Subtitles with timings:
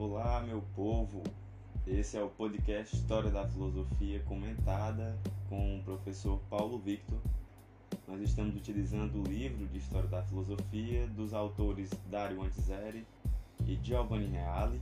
[0.00, 1.24] Olá, meu povo!
[1.84, 5.18] Esse é o podcast História da Filosofia comentada
[5.48, 7.18] com o professor Paulo Victor.
[8.06, 13.04] Nós estamos utilizando o livro de História da Filosofia dos autores Dario Antiseri
[13.66, 14.80] e Giovanni Reale.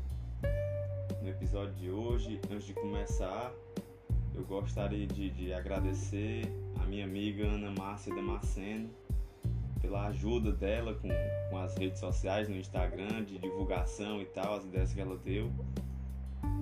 [1.23, 3.51] No episódio de hoje, antes de começar,
[4.35, 6.43] eu gostaria de, de agradecer
[6.79, 8.91] a minha amiga Ana Márcia Damasceno
[9.97, 11.09] pela ajuda dela com,
[11.49, 15.51] com as redes sociais no Instagram, de divulgação e tal, as ideias que ela deu.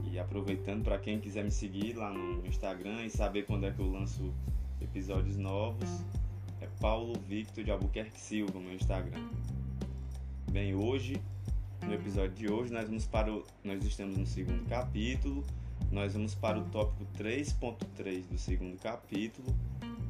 [0.04, 3.80] E aproveitando para quem quiser me seguir lá no Instagram e saber quando é que
[3.80, 4.32] eu lanço
[4.80, 5.88] episódios novos,
[6.60, 9.28] é Paulo Victor de Albuquerque Silva, meu Instagram.
[10.52, 11.20] Bem, hoje,
[11.84, 15.44] no episódio de hoje, nós vamos para o, nós estamos no segundo capítulo,
[15.90, 19.52] nós vamos para o tópico 3.3 do segundo capítulo,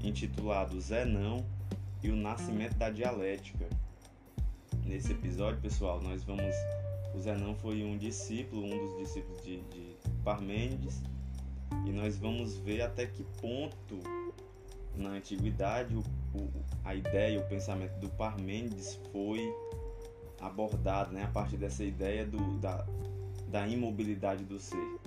[0.02, 1.42] intitulado Zenão
[2.04, 3.66] e o nascimento da dialética.
[4.84, 6.54] Nesse episódio, pessoal, nós vamos.
[7.14, 11.02] O Zenão foi um discípulo, um dos discípulos de, de Parmênides,
[11.86, 14.00] e nós vamos ver até que ponto
[14.94, 16.00] na antiguidade o,
[16.38, 16.50] o,
[16.84, 19.50] a ideia, o pensamento do Parmênides foi
[20.40, 22.84] abordado né, a partir dessa ideia do, da,
[23.48, 24.98] da imobilidade do ser.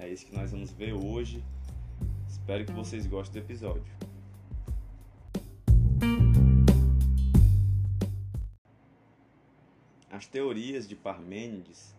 [0.00, 1.44] É isso que nós vamos ver hoje.
[2.26, 4.13] Espero que vocês gostem do episódio.
[10.14, 11.92] As teorias de Parmênides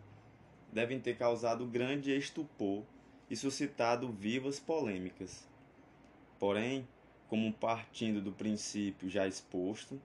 [0.71, 2.81] devem ter causado grande estupor
[3.29, 5.45] e suscitado vivas polêmicas.
[6.39, 6.87] Porém,
[7.27, 10.01] como partindo do princípio já exposto,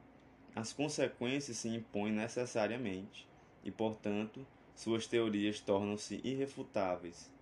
[0.56, 3.28] as consequências se impõem necessariamente
[3.62, 4.44] e, portanto,
[4.74, 7.32] suas teorias tornam-se irrefutáveis.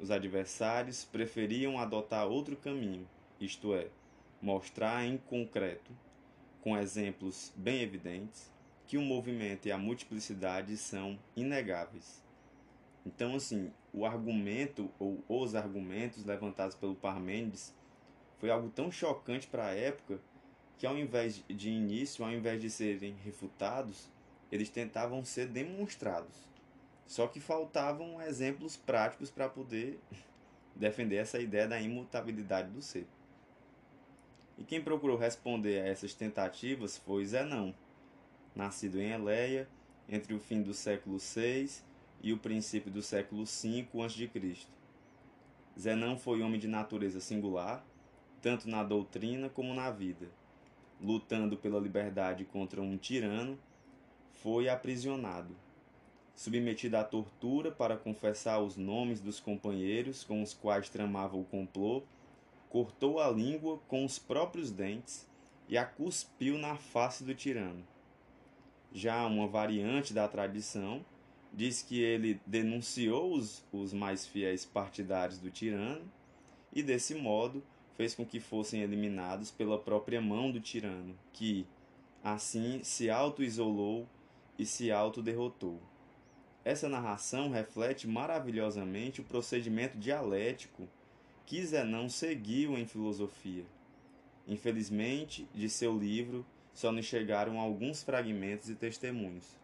[0.00, 3.06] Os adversários preferiam adotar outro caminho,
[3.38, 3.88] isto é,
[4.40, 5.92] mostrar em concreto,
[6.62, 8.55] com exemplos bem evidentes,
[8.86, 12.22] que o movimento e a multiplicidade são inegáveis.
[13.04, 17.74] Então, assim, o argumento ou os argumentos levantados pelo Parmênides
[18.38, 20.20] foi algo tão chocante para a época
[20.78, 24.10] que, ao invés de início, ao invés de serem refutados,
[24.52, 26.36] eles tentavam ser demonstrados.
[27.06, 29.98] Só que faltavam exemplos práticos para poder
[30.74, 33.06] defender essa ideia da imutabilidade do ser.
[34.58, 37.74] E quem procurou responder a essas tentativas foi Zenão
[38.56, 39.68] nascido em Eleia
[40.08, 41.70] entre o fim do século VI
[42.22, 44.66] e o princípio do século V a.C.
[45.78, 47.84] Zenão foi homem de natureza singular,
[48.40, 50.26] tanto na doutrina como na vida.
[51.00, 53.58] Lutando pela liberdade contra um tirano,
[54.42, 55.54] foi aprisionado.
[56.34, 62.02] Submetido à tortura para confessar os nomes dos companheiros com os quais tramava o complô,
[62.70, 65.28] cortou a língua com os próprios dentes
[65.68, 67.84] e a cuspiu na face do tirano
[68.92, 71.04] já uma variante da tradição,
[71.52, 76.04] diz que ele denunciou os, os mais fiéis partidários do tirano
[76.72, 77.62] e, desse modo,
[77.96, 81.66] fez com que fossem eliminados pela própria mão do tirano, que,
[82.22, 84.06] assim, se auto-isolou
[84.58, 85.80] e se auto-derrotou.
[86.64, 90.86] Essa narração reflete maravilhosamente o procedimento dialético
[91.46, 93.64] que Zenão seguiu em filosofia.
[94.46, 96.44] Infelizmente, de seu livro
[96.76, 99.56] só nos chegaram alguns fragmentos e testemunhos.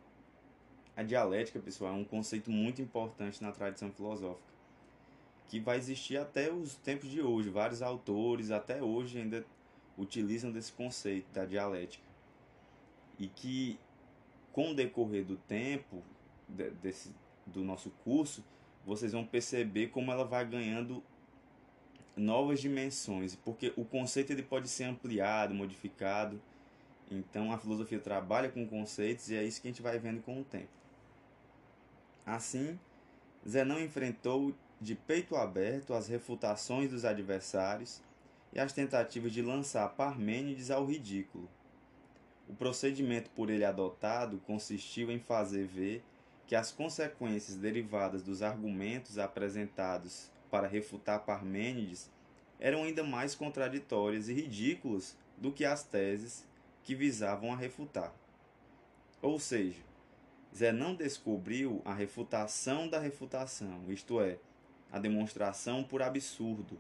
[0.96, 4.48] A dialética, pessoal, é um conceito muito importante na tradição filosófica,
[5.46, 7.50] que vai existir até os tempos de hoje.
[7.50, 9.44] Vários autores, até hoje, ainda
[9.98, 12.02] utilizam desse conceito da dialética.
[13.18, 13.78] E que,
[14.50, 16.02] com o decorrer do tempo,
[16.48, 17.14] desse,
[17.44, 18.42] do nosso curso,
[18.86, 21.02] vocês vão perceber como ela vai ganhando
[22.16, 26.40] novas dimensões, porque o conceito ele pode ser ampliado, modificado
[27.12, 30.40] então a filosofia trabalha com conceitos e é isso que a gente vai vendo com
[30.40, 30.70] o tempo.
[32.24, 32.78] Assim,
[33.48, 38.00] Zenão enfrentou de peito aberto as refutações dos adversários
[38.52, 41.48] e as tentativas de lançar Parmênides ao ridículo.
[42.48, 46.04] O procedimento por ele adotado consistiu em fazer ver
[46.46, 52.10] que as consequências derivadas dos argumentos apresentados para refutar Parmênides
[52.60, 56.46] eram ainda mais contraditórias e ridículas do que as teses
[56.82, 58.12] que visavam a refutar.
[59.20, 59.81] Ou seja,
[60.55, 64.38] Zé não descobriu a refutação da refutação, isto é,
[64.90, 66.79] a demonstração por absurdo,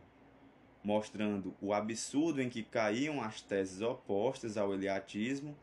[0.84, 5.56] mostrando o absurdo em que caíam as teses opostas ao eliatismo,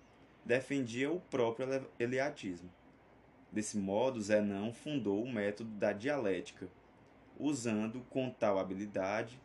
[0.44, 2.72] defendia o próprio eliatismo.
[3.52, 6.68] Desse modo, Zenão fundou o método da dialética,
[7.38, 9.40] usando com tal habilidade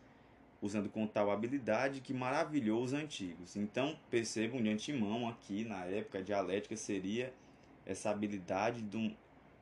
[0.65, 3.55] usando com tal habilidade que maravilhou os antigos.
[3.55, 7.33] Então, percebam de antemão aqui, na época, a dialética seria
[7.85, 9.15] essa habilidade de um,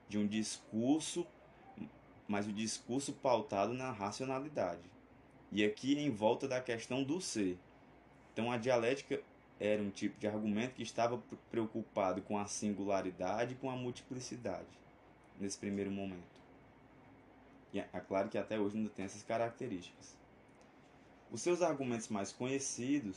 [0.08, 1.26] de um discurso
[2.32, 4.81] mas o discurso pautado na racionalidade.
[5.50, 7.58] E aqui em volta da questão do ser.
[8.32, 9.20] Então a dialética
[9.60, 14.64] era um tipo de argumento que estava preocupado com a singularidade e com a multiplicidade
[15.38, 16.22] nesse primeiro momento.
[17.70, 20.16] E é, é claro que até hoje ainda tem essas características.
[21.32, 23.17] Os seus argumentos mais conhecidos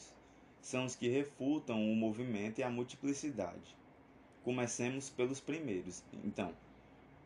[0.61, 3.75] são os que refutam o movimento e a multiplicidade.
[4.41, 6.01] Comecemos pelos primeiros.
[6.23, 6.53] Então,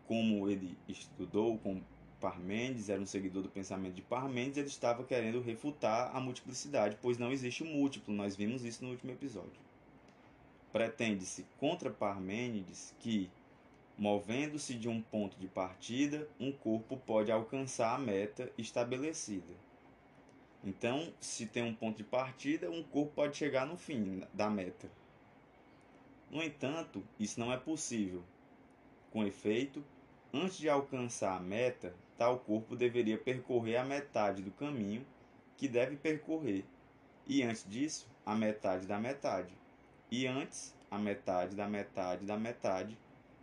[0.08, 1.80] como ele estudou com
[2.20, 7.20] Parmênides, era um seguidor do pensamento de Parmênides, ele estava querendo refutar a multiplicidade, pois
[7.20, 9.62] não existe múltiplo, nós vimos isso no último episódio.
[10.72, 13.30] Pretende-se contra Parmênides que,
[13.96, 19.69] movendo-se de um ponto de partida, um corpo pode alcançar a meta estabelecida.
[20.64, 24.90] Então, se tem um ponto de partida, um corpo pode chegar no fim da meta.
[26.30, 28.24] No entanto, isso não é possível.
[29.12, 29.84] Com efeito,
[30.34, 35.06] antes de alcançar a meta, tal corpo deveria percorrer a metade do caminho
[35.58, 36.64] que deve percorrer,
[37.26, 39.54] e antes disso, a metade da metade,
[40.12, 42.98] e antes, a metade da metade da metade,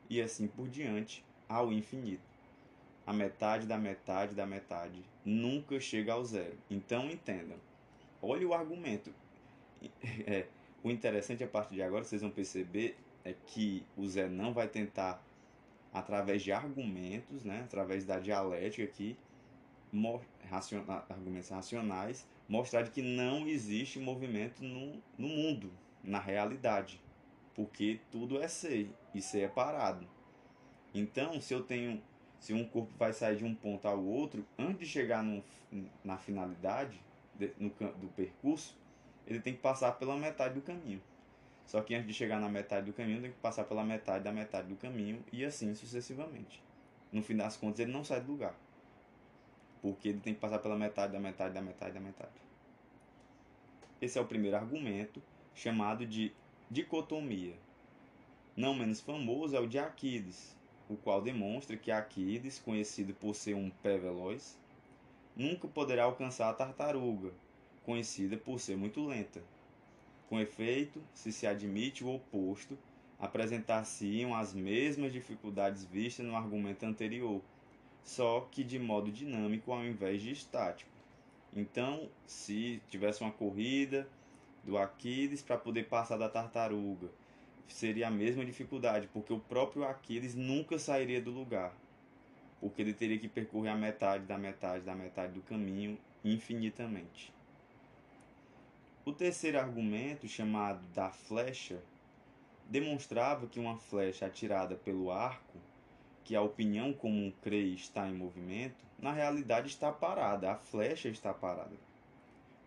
[0.08, 2.22] e assim por diante, ao infinito.
[3.06, 6.56] A metade da metade da metade nunca chega ao zero.
[6.70, 7.58] Então entendam.
[8.22, 9.12] Olha o argumento.
[10.26, 10.46] É,
[10.82, 14.68] o interessante a partir de agora, vocês vão perceber, é que o Zé não vai
[14.68, 15.22] tentar,
[15.92, 19.16] através de argumentos, né, através da dialética aqui,
[21.08, 27.00] argumentos racionais, mostrar que não existe movimento no, no mundo, na realidade.
[27.54, 30.06] Porque tudo é ser, e ser é parado.
[30.94, 32.02] Então, se eu tenho.
[32.46, 35.42] Se um corpo vai sair de um ponto ao outro, antes de chegar no,
[36.04, 36.96] na finalidade
[37.34, 38.78] de, no, do percurso,
[39.26, 41.02] ele tem que passar pela metade do caminho.
[41.66, 44.30] Só que antes de chegar na metade do caminho, tem que passar pela metade da
[44.30, 46.62] metade do caminho e assim sucessivamente.
[47.10, 48.54] No fim das contas, ele não sai do lugar.
[49.82, 52.40] Porque ele tem que passar pela metade da metade da metade da metade.
[54.00, 55.20] Esse é o primeiro argumento,
[55.52, 56.32] chamado de
[56.70, 57.56] dicotomia.
[58.56, 60.55] Não menos famoso é o de Aquiles,
[60.88, 64.58] o qual demonstra que Aquiles, conhecido por ser um pé veloz,
[65.34, 67.32] nunca poderá alcançar a tartaruga,
[67.84, 69.42] conhecida por ser muito lenta.
[70.28, 72.76] Com efeito, se se admite o oposto,
[73.18, 77.40] apresentar-se-iam as mesmas dificuldades vistas no argumento anterior,
[78.02, 80.90] só que de modo dinâmico ao invés de estático.
[81.54, 84.08] Então, se tivesse uma corrida
[84.62, 87.08] do Aquiles para poder passar da tartaruga,
[87.72, 91.74] seria a mesma dificuldade, porque o próprio Aquiles nunca sairia do lugar,
[92.60, 97.32] porque ele teria que percorrer a metade da metade da metade do caminho infinitamente.
[99.04, 101.80] O terceiro argumento, chamado da flecha,
[102.68, 105.58] demonstrava que uma flecha atirada pelo arco,
[106.24, 111.32] que a opinião comum crê está em movimento, na realidade está parada, a flecha está
[111.32, 111.76] parada.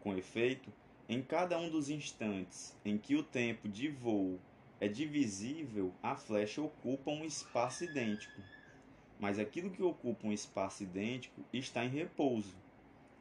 [0.01, 0.71] Com efeito,
[1.09, 4.39] em cada um dos instantes em que o tempo de voo
[4.79, 8.41] é divisível, a flecha ocupa um espaço idêntico.
[9.19, 12.55] Mas aquilo que ocupa um espaço idêntico está em repouso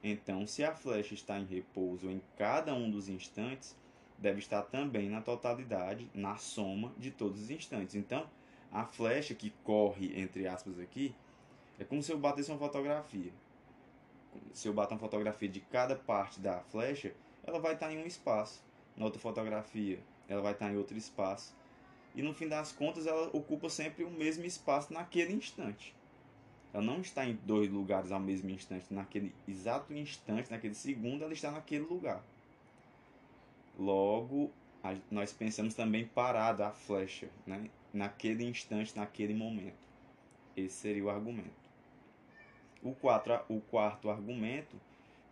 [0.02, 3.76] então, se a flecha está em repouso em cada um dos instantes,
[4.16, 7.94] deve estar também na totalidade, na soma de todos os instantes.
[7.94, 8.28] Então,
[8.70, 11.14] a flecha que corre, entre aspas, aqui,
[11.78, 13.32] é como se eu batesse uma fotografia.
[14.52, 17.12] Se eu bater uma fotografia de cada parte da flecha,
[17.44, 18.62] ela vai estar em um espaço.
[18.96, 21.54] Na outra fotografia, ela vai estar em outro espaço.
[22.14, 25.94] E no fim das contas, ela ocupa sempre o mesmo espaço naquele instante.
[26.72, 28.92] Ela não está em dois lugares ao mesmo instante.
[28.92, 32.22] Naquele exato instante, naquele segundo, ela está naquele lugar.
[33.78, 34.50] Logo,
[35.10, 37.70] nós pensamos também parada a flecha, né?
[37.92, 39.88] naquele instante, naquele momento.
[40.56, 41.68] Esse seria o argumento.
[42.82, 44.76] O, quatro, o quarto argumento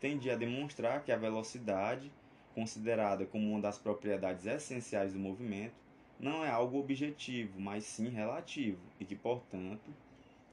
[0.00, 2.10] tende a demonstrar que a velocidade,
[2.56, 5.74] considerada como uma das propriedades essenciais do movimento,
[6.18, 9.92] não é algo objetivo, mas sim relativo, e que, portanto,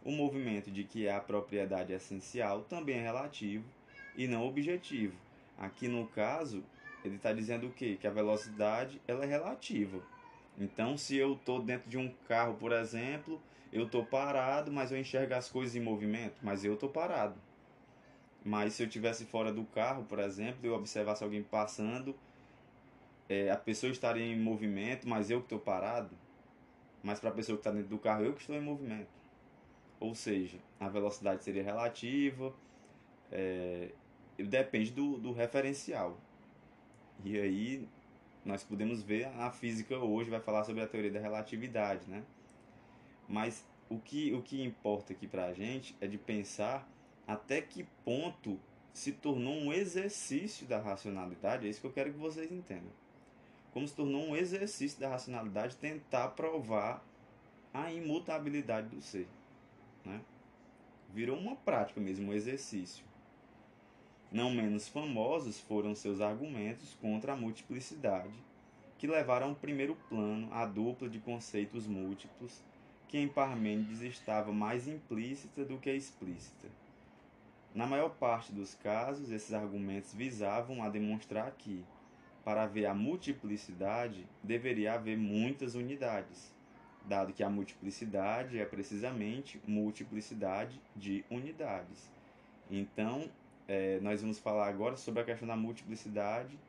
[0.04, 3.64] o movimento de que é a propriedade essencial também é relativo
[4.18, 5.16] e não objetivo.
[5.58, 6.62] Aqui no caso,
[7.06, 7.98] ele está dizendo o quê?
[8.00, 10.04] Que a velocidade ela é relativa.
[10.60, 13.42] Então, se eu estou dentro de um carro, por exemplo,
[13.72, 17.36] eu estou parado, mas eu enxergo as coisas em movimento, mas eu estou parado.
[18.44, 22.16] Mas se eu estivesse fora do carro, por exemplo, eu observasse alguém passando,
[23.30, 26.16] é, a pessoa estaria em movimento, mas eu que estou parado.
[27.02, 29.12] Mas para a pessoa que está dentro do carro, eu que estou em movimento.
[30.00, 32.54] Ou seja, a velocidade seria relativa,
[33.32, 33.92] é,
[34.38, 36.18] depende do, do referencial.
[37.24, 37.88] E aí
[38.44, 42.24] nós podemos ver a física hoje vai falar sobre a teoria da relatividade, né?
[43.28, 46.88] Mas o que, o que importa aqui para a gente é de pensar
[47.28, 48.60] até que ponto
[48.94, 52.92] se tornou um exercício da racionalidade, é isso que eu quero que vocês entendam.
[53.72, 57.04] Como se tornou um exercício da racionalidade tentar provar
[57.74, 59.28] a imutabilidade do ser.
[60.06, 60.22] Né?
[61.12, 63.04] Virou uma prática mesmo, um exercício.
[64.32, 68.34] Não menos famosos foram seus argumentos contra a multiplicidade,
[68.98, 72.62] que levaram ao primeiro plano a dupla de conceitos múltiplos,
[73.08, 76.68] que em Parmênides estava mais implícita do que explícita.
[77.74, 81.84] Na maior parte dos casos, esses argumentos visavam a demonstrar que,
[82.46, 86.54] para haver a multiplicidade, deveria haver muitas unidades,
[87.06, 92.12] dado que a multiplicidade é precisamente multiplicidade de unidades.
[92.70, 93.28] Então,
[93.68, 96.60] é, nós vamos falar agora sobre a questão da multiplicidade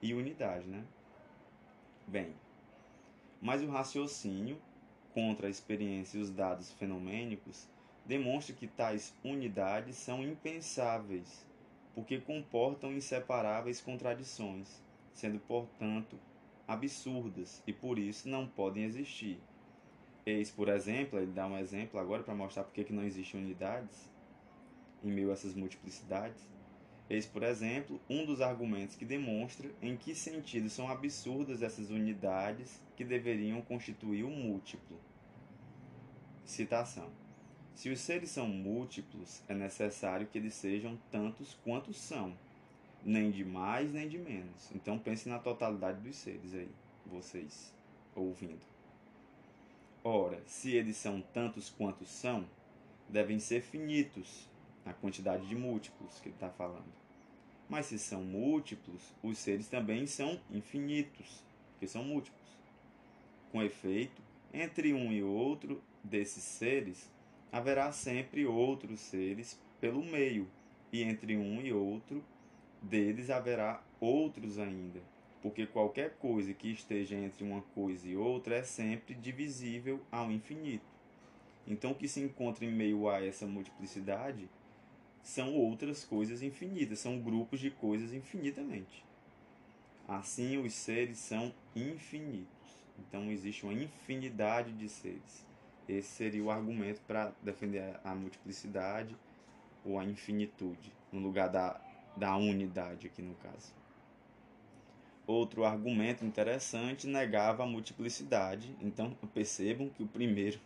[0.00, 0.84] e unidade, né?
[2.06, 2.34] Bem,
[3.40, 4.60] mas o raciocínio
[5.12, 7.68] contra a experiência e os dados fenomênicos
[8.04, 11.46] demonstra que tais unidades são impensáveis,
[11.94, 14.82] porque comportam inseparáveis contradições,
[15.12, 16.18] sendo, portanto,
[16.66, 19.40] absurdas e por isso não podem existir.
[20.24, 24.10] Eis, por exemplo, ele dá um exemplo agora para mostrar por que não existem unidades
[25.02, 26.48] em meio a essas multiplicidades.
[27.10, 32.80] Eis, por exemplo, um dos argumentos que demonstra em que sentido são absurdas essas unidades
[32.96, 34.98] que deveriam constituir o múltiplo.
[36.44, 37.21] Citação.
[37.74, 42.36] Se os seres são múltiplos, é necessário que eles sejam tantos quantos são,
[43.04, 44.70] nem de mais nem de menos.
[44.74, 46.70] Então pense na totalidade dos seres aí,
[47.06, 47.72] vocês
[48.14, 48.60] ouvindo.
[50.04, 52.44] Ora, se eles são tantos quantos são,
[53.08, 54.48] devem ser finitos,
[54.84, 56.92] a quantidade de múltiplos que ele está falando.
[57.68, 62.42] Mas se são múltiplos, os seres também são infinitos, porque são múltiplos.
[63.50, 64.20] Com efeito,
[64.52, 67.08] entre um e outro desses seres,
[67.52, 70.48] haverá sempre outros seres pelo meio,
[70.90, 72.24] e entre um e outro
[72.80, 75.00] deles haverá outros ainda,
[75.42, 80.90] porque qualquer coisa que esteja entre uma coisa e outra é sempre divisível ao infinito.
[81.66, 84.48] Então, o que se encontra em meio a essa multiplicidade
[85.22, 89.04] são outras coisas infinitas, são grupos de coisas infinitamente.
[90.08, 92.48] Assim, os seres são infinitos.
[92.98, 95.46] Então, existe uma infinidade de seres.
[95.92, 99.14] Esse seria o argumento para defender a multiplicidade
[99.84, 101.78] ou a infinitude, no lugar da,
[102.16, 103.74] da unidade, aqui no caso.
[105.26, 108.74] Outro argumento interessante negava a multiplicidade.
[108.80, 110.58] Então, percebam que o primeiro,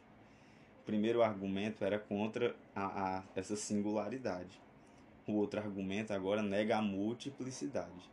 [0.82, 4.60] o primeiro argumento era contra a, a, essa singularidade.
[5.26, 8.10] O outro argumento agora nega a multiplicidade.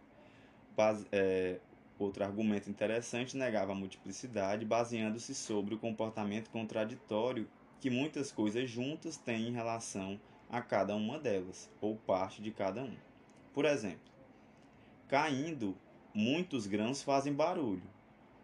[0.75, 1.59] Base, é,
[2.03, 7.47] Outro argumento interessante negava a multiplicidade, baseando-se sobre o comportamento contraditório
[7.79, 10.19] que muitas coisas juntas têm em relação
[10.49, 12.93] a cada uma delas, ou parte de cada um.
[13.53, 14.11] Por exemplo,
[15.07, 15.77] caindo,
[16.13, 17.89] muitos grãos fazem barulho,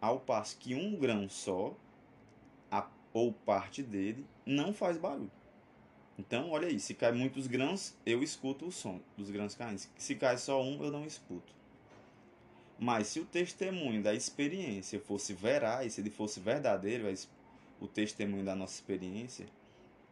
[0.00, 1.76] ao passo que um grão só,
[2.70, 5.30] a, ou parte dele, não faz barulho.
[6.18, 9.82] Então, olha aí, se cai muitos grãos, eu escuto o som dos grãos caindo.
[9.98, 11.59] Se cai só um, eu não escuto.
[12.82, 17.12] Mas se o testemunho da experiência fosse veraz, se ele fosse verdadeiro,
[17.78, 19.44] o testemunho da nossa experiência,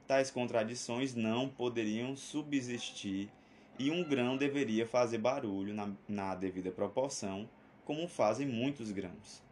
[0.07, 3.31] tais contradições não poderiam subsistir
[3.79, 7.49] e um grão deveria fazer barulho na, na devida proporção,
[7.87, 9.43] como fazem muitos grãos.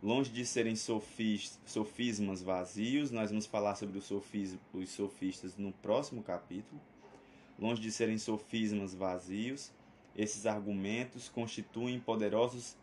[0.00, 5.72] Longe de serem sofis, sofismas vazios, nós vamos falar sobre os, sofis, os sofistas no
[5.72, 6.80] próximo capítulo.
[7.58, 9.72] Longe de serem sofismas vazios,
[10.16, 12.76] esses argumentos constituem poderosos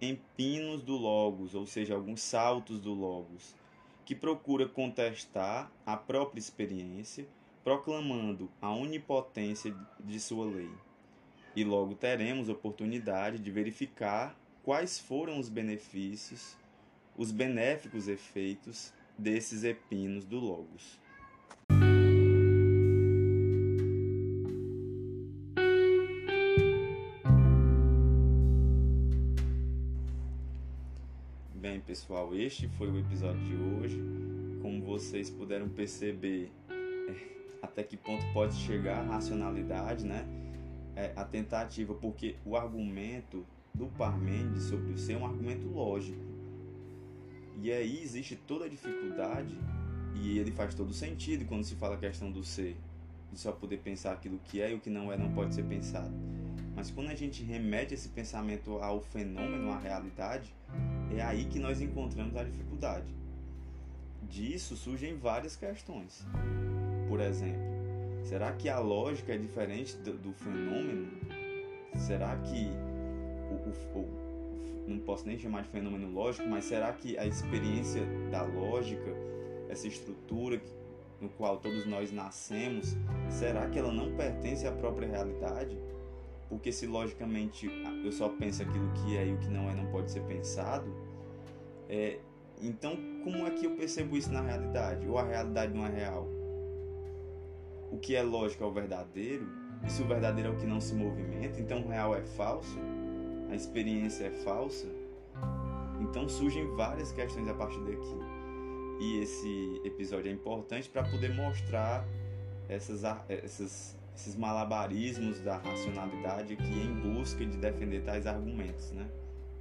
[0.00, 3.54] empinos do Logos, ou seja, alguns saltos do Logos,
[4.04, 7.26] que procura contestar a própria experiência,
[7.62, 10.70] proclamando a onipotência de sua lei.
[11.56, 16.56] E logo teremos oportunidade de verificar quais foram os benefícios,
[17.16, 20.98] os benéficos efeitos desses epinos do Logos.
[31.94, 34.02] Pessoal, este foi o episódio de hoje.
[34.60, 36.50] Como vocês puderam perceber,
[37.62, 40.26] até que ponto pode chegar a racionalidade, né?
[40.96, 46.18] É, a tentativa, porque o argumento do Parmênides sobre o ser é um argumento lógico.
[47.62, 49.56] E aí existe toda a dificuldade,
[50.16, 52.76] e ele faz todo sentido quando se fala a questão do ser,
[53.32, 55.62] de só poder pensar aquilo que é e o que não é não pode ser
[55.62, 56.12] pensado.
[56.74, 60.52] Mas quando a gente remete esse pensamento ao fenômeno, à realidade,
[61.16, 63.06] é aí que nós encontramos a dificuldade.
[64.28, 66.24] disso surgem várias questões.
[67.08, 67.60] Por exemplo,
[68.24, 71.10] será que a lógica é diferente do, do fenômeno?
[71.94, 72.68] Será que
[73.50, 78.02] o, o, o, não posso nem chamar de fenômeno lógico, mas será que a experiência
[78.30, 79.10] da lógica,
[79.68, 80.60] essa estrutura
[81.20, 82.96] no qual todos nós nascemos,
[83.30, 85.76] será que ela não pertence à própria realidade?
[86.48, 87.68] Porque se logicamente
[88.04, 90.92] eu só penso aquilo que é e o que não é não pode ser pensado,
[91.88, 92.18] é,
[92.60, 95.06] então como é que eu percebo isso na realidade?
[95.08, 96.28] Ou a realidade não é real?
[97.90, 99.46] O que é lógico é o verdadeiro?
[99.84, 102.78] E se o verdadeiro é o que não se movimenta, então o real é falso?
[103.50, 104.86] A experiência é falsa?
[106.00, 108.18] Então surgem várias questões a partir daqui.
[109.00, 112.06] E esse episódio é importante para poder mostrar
[112.68, 119.08] essas, essas esses malabarismos da racionalidade aqui em busca de defender tais argumentos, né?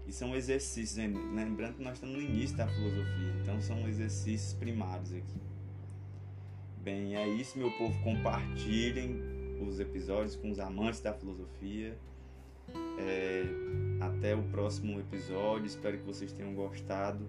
[0.05, 5.13] E são exercícios, lembrando que nós estamos no início da filosofia, então são exercícios primários
[5.13, 5.41] aqui.
[6.83, 7.97] Bem, é isso, meu povo.
[8.03, 9.17] Compartilhem
[9.61, 11.97] os episódios com os amantes da filosofia.
[12.99, 13.43] É,
[14.01, 15.65] até o próximo episódio.
[15.65, 17.25] Espero que vocês tenham gostado.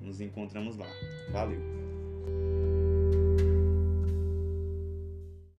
[0.00, 0.88] Nos encontramos lá.
[1.30, 1.60] Valeu!